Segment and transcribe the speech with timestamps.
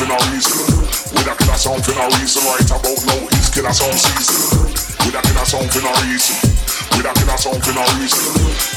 [0.00, 0.56] finna reason.
[1.12, 2.40] With a kid, I sound finna reason.
[2.48, 4.64] Right about now, it's kid, I sound season.
[5.04, 6.36] With a kid, I sound finna reason.
[6.96, 8.24] With a kid, I sound finna reason.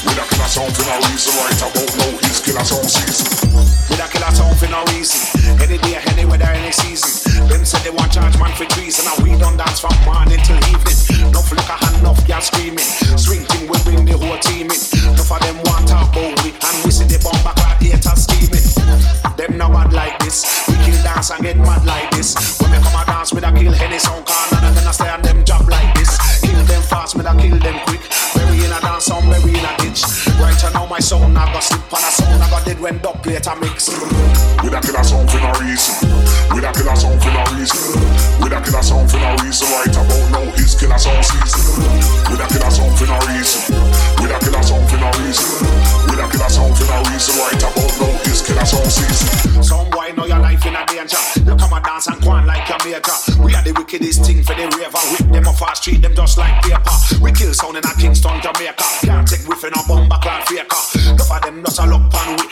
[0.04, 1.32] With a kid, I sound finna reason.
[1.40, 3.56] Right about now, it's kid, I sound season.
[3.88, 5.20] With a kid, I sound finna reason.
[5.64, 7.48] Any day, any weather, any season.
[7.48, 9.08] Them said they want charge man for treason.
[9.08, 10.98] And we don't dance from morning till evening.
[11.24, 12.84] Enough look a hand off, y'all screaming.
[13.16, 14.80] Swing thing, we bring the whole team in.
[15.08, 16.52] Enough of them want to bow we.
[16.52, 17.96] And we see the bomb back right here
[19.48, 20.44] them no bad like this.
[20.68, 22.58] We kill dance and get mad like this.
[22.60, 25.08] When they come and dance, me da kill any sound car, none of them stay
[25.08, 26.16] on them job like this.
[26.40, 28.00] Kill them fast, me da kill them quick.
[28.34, 30.00] Bury in a dance, some bury in a ditch.
[30.40, 33.22] Right now my soul I got slip on a soul I got dead when dub
[33.22, 33.92] plate mix.
[34.62, 35.92] With da kill a song for no reason.
[36.54, 38.00] We kill a sound for no reason.
[38.40, 39.68] With a kill a sound for no reason.
[39.68, 41.84] Right about now is kill a sound season.
[42.32, 43.60] We da kill a song for no reason.
[44.20, 45.48] With kill a song for no reason.
[46.08, 47.34] We kill a sound for no reason.
[47.36, 48.13] Right about now
[48.54, 49.62] till a soul season.
[49.62, 51.18] Some boy know your life in a danger.
[51.44, 53.16] You come and dance and go on like your major.
[53.42, 55.02] We are the wickedest thing for the raver.
[55.12, 56.94] Whip them off our street, them just like paper.
[57.20, 58.84] We kill sound in a Kingston, Jamaica.
[59.02, 60.82] Can't take whiffing a bomb, a cloud faker.
[61.18, 62.43] None of them not a look on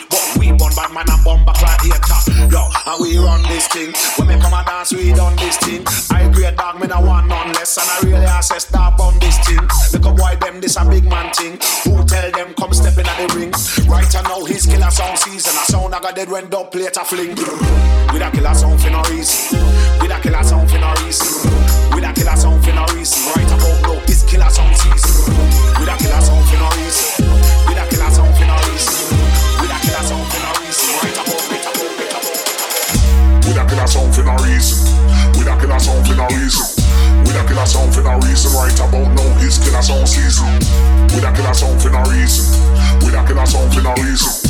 [2.53, 3.91] down and we run this thing.
[4.17, 5.81] When me come and dance, we done this thing.
[6.13, 9.37] I great dog, me not want none less, and I really assess that on this
[9.41, 9.65] thing.
[9.93, 10.37] Look up boy.
[10.39, 11.57] them this a big man thing.
[11.89, 13.51] Who tell them come step in at the ring?
[13.89, 15.53] Right now his killer song season.
[15.57, 17.33] A sound I got dead when dub plate a fling.
[18.13, 19.57] We that killer song for no reason.
[19.99, 21.49] We that killer song for no reason.
[21.95, 23.19] We that killer song for no reason.
[23.33, 25.33] Right about now his killer song season.
[25.79, 27.02] We that killer song for no reason.
[33.83, 34.95] kill a sound for no reason.
[35.37, 36.83] With a killer a sound for no reason.
[37.25, 38.51] With a killer a sound for no reason.
[38.53, 40.47] Right about now is killer a sound season.
[41.13, 42.45] With a killer a sound for no reason.
[43.03, 44.42] With a killer a sound for no reason.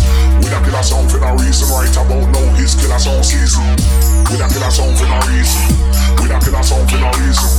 [0.53, 1.65] With a killer song for no reason.
[1.73, 3.65] Right about no his killer song season.
[4.29, 5.65] With a killer song for no reason.
[6.21, 7.49] With a killer song for no reason.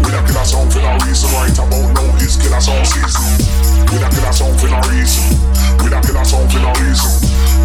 [0.00, 1.28] With a killer song for no reason.
[1.36, 3.36] Right about no his killer song season.
[3.92, 5.28] With a killer song for no reason.
[5.84, 7.12] With a killer song for no reason.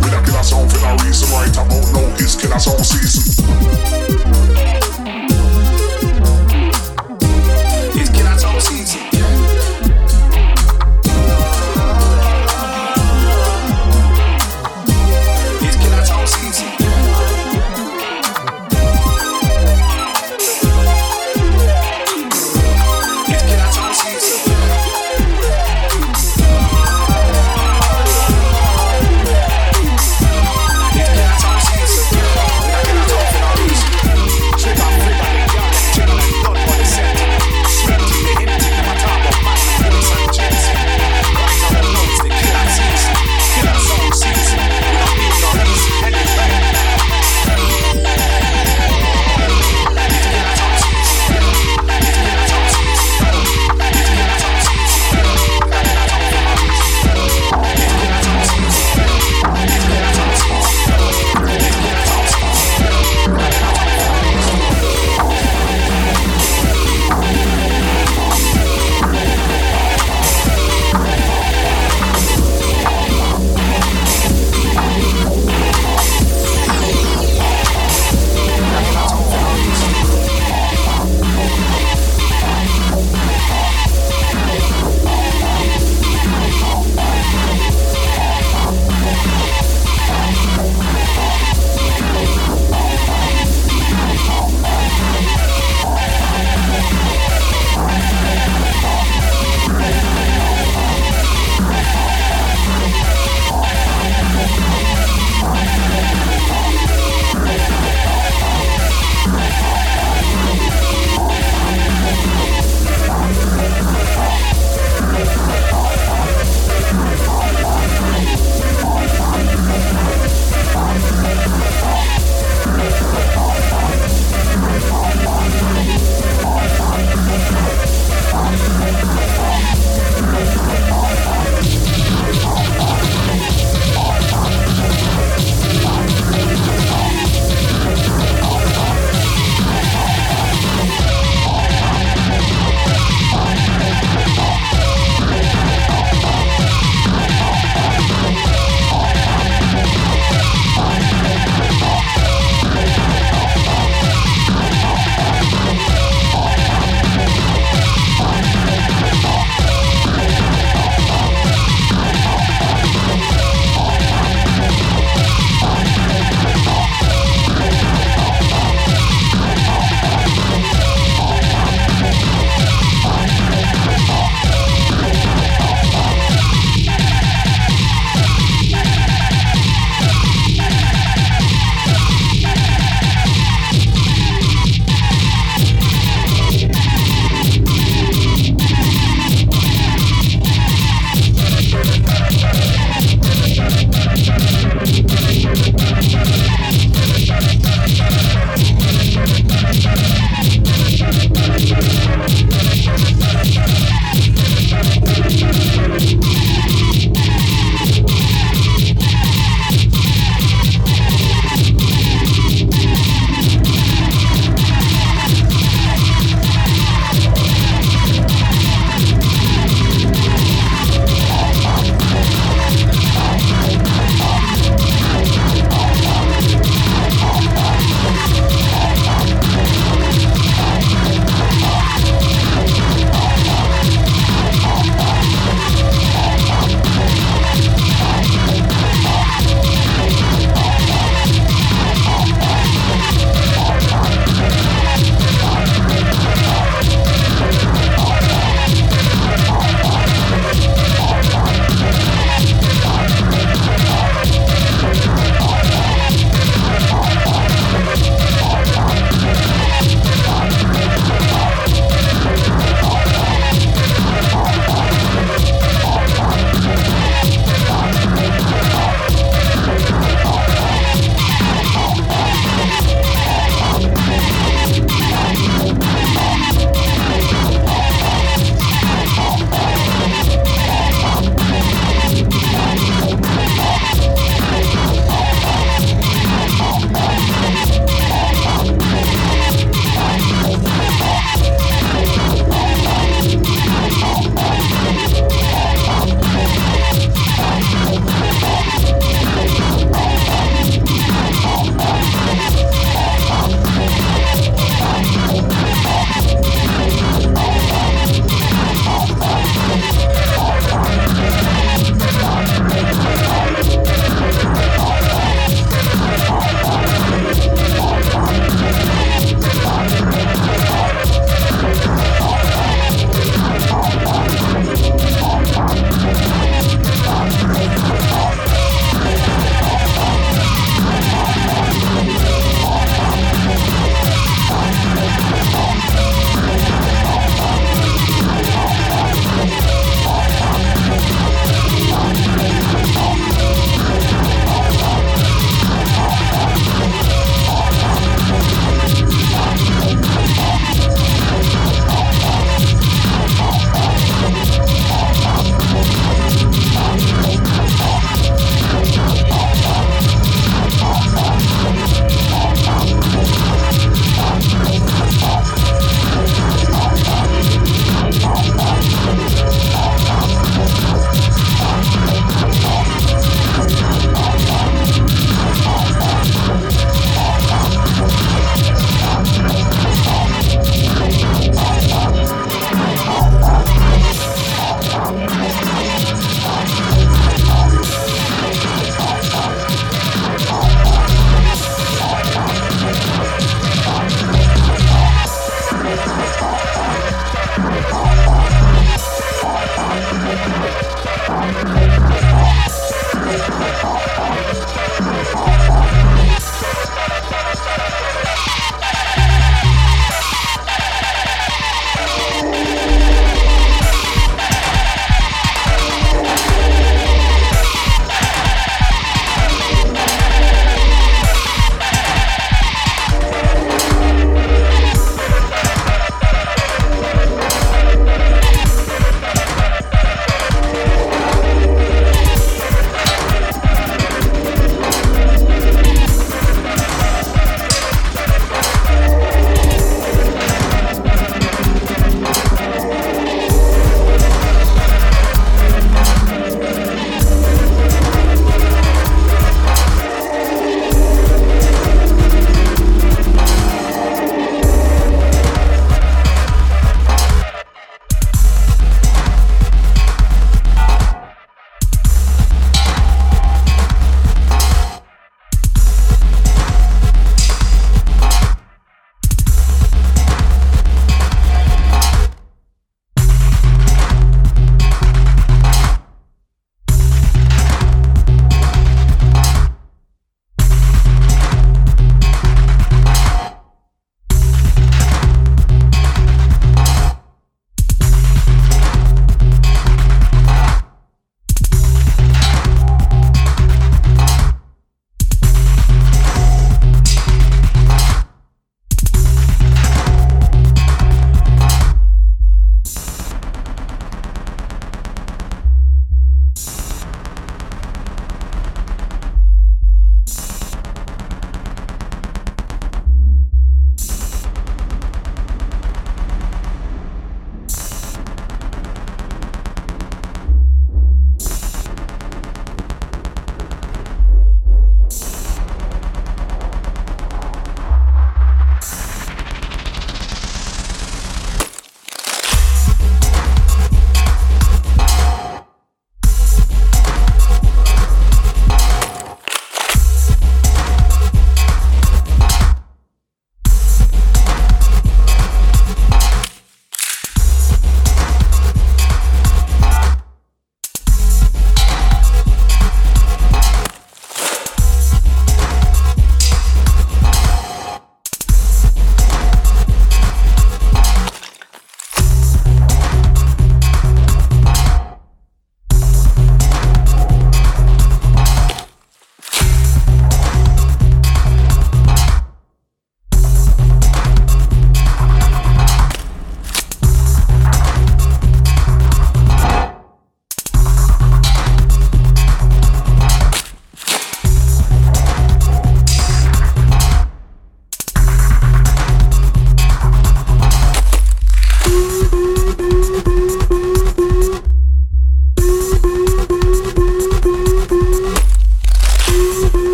[0.00, 1.28] With a killer song for no reason.
[1.28, 4.19] Right about no his killer song season.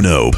[0.00, 0.37] Nope.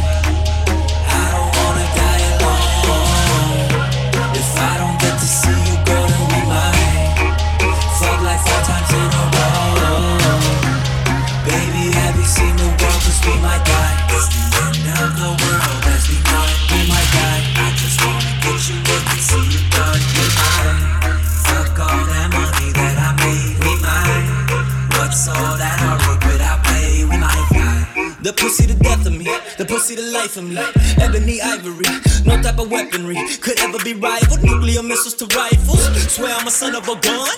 [30.11, 31.87] Life in life, ebony ivory,
[32.25, 34.43] no type of weaponry could ever be rivaled.
[34.43, 35.87] Nuclear missiles to rifles.
[36.11, 37.31] Swear I'm a son of a gun.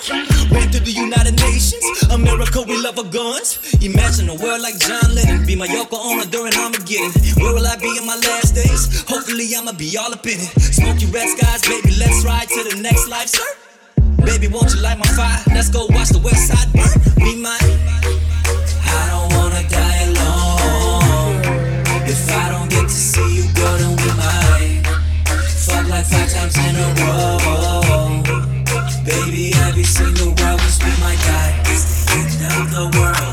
[0.49, 1.86] Went to the United Nations.
[2.09, 3.59] America, we love our guns.
[3.84, 5.45] Imagine a world like John Lennon.
[5.45, 7.13] Be my Yoko Ono during Armageddon.
[7.38, 9.03] Where will I be in my last days?
[9.07, 10.49] Hopefully, I'ma be all up in it.
[10.59, 13.45] Smoky red skies, baby, let's ride to the next life, sir.
[14.26, 15.39] Baby, won't you light my fire?
[15.53, 16.89] Let's go watch the west side burn.
[17.21, 17.61] Be mine.
[18.82, 21.41] I don't wanna die alone.
[22.05, 22.52] If I
[22.84, 24.84] to see you, girl, then we might
[25.65, 28.23] fuck like five times in a row.
[29.05, 31.61] Baby, every single was we might die.
[31.67, 33.32] It's the end of the world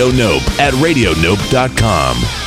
[0.00, 2.39] Radio Nope at radionope.com.